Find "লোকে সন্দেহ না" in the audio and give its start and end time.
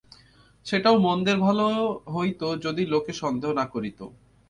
2.85-3.65